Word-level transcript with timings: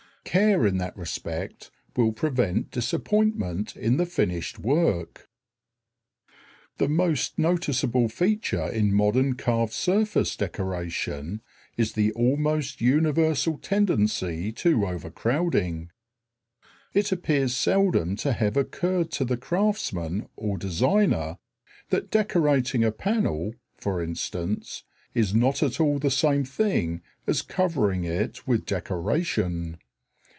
Care 0.23 0.65
in 0.65 0.77
that 0.77 0.95
respect 0.95 1.71
will 1.97 2.13
prevent 2.13 2.71
disappointment 2.71 3.75
in 3.75 3.97
the 3.97 4.05
finished 4.05 4.59
work. 4.59 5.27
The 6.77 6.87
most 6.87 7.37
noticeable 7.39 8.07
feature 8.07 8.67
in 8.69 8.93
modern 8.93 9.33
carved 9.35 9.73
surface 9.73 10.37
decoration 10.37 11.41
is 11.75 11.93
the 11.93 12.13
almost 12.13 12.79
universal 12.79 13.57
tendency 13.57 14.53
to 14.53 14.85
overcrowding. 14.87 15.89
It 16.93 17.11
appears 17.11 17.53
seldom 17.53 18.15
to 18.17 18.31
have 18.31 18.55
occurred 18.55 19.11
to 19.13 19.25
the 19.25 19.37
craftsman 19.37 20.29
or 20.37 20.57
designer 20.57 21.39
that 21.89 22.11
decorating 22.11 22.85
a 22.85 22.91
panel, 22.93 23.55
for 23.75 24.01
instance, 24.01 24.83
is 25.13 25.35
not 25.35 25.61
at 25.61 25.81
all 25.81 25.99
the 25.99 26.11
same 26.11 26.45
thing 26.45 27.01
as 27.27 27.41
covering 27.41 28.05
it 28.05 28.47
with 28.47 28.65
decoration. 28.65 29.77